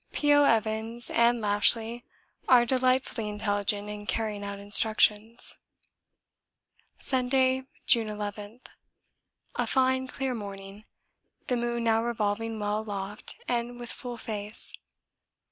P.O. 0.13 0.45
Evans 0.45 1.11
and 1.11 1.41
Lashly 1.43 2.01
are 2.49 2.65
delightfully 2.65 3.29
intelligent 3.29 3.87
in 3.87 4.07
carrying 4.07 4.43
out 4.43 4.57
instructions. 4.57 5.55
Sunday, 6.97 7.65
June 7.85 8.09
11. 8.09 8.61
A 9.57 9.67
fine 9.67 10.07
clear 10.07 10.33
morning, 10.33 10.83
the 11.45 11.55
moon 11.55 11.83
now 11.83 12.03
revolving 12.03 12.59
well 12.59 12.79
aloft 12.79 13.35
and 13.47 13.77
with 13.77 13.91
full 13.91 14.17
face. 14.17 14.73